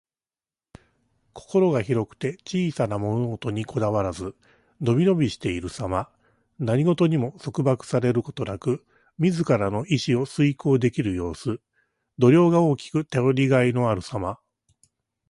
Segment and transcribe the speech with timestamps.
[1.35, 4.35] 心が広くて小さな物事にこだわらず、
[4.81, 6.09] のびのびしているさま。
[6.57, 8.83] 何事にも束縛されることなく、
[9.19, 11.61] 自らの意志を遂行できる様子。
[12.17, 14.39] 度量が大きく、頼りがいのあるさま。